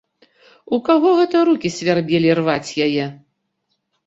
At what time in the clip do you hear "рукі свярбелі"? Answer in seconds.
1.49-2.33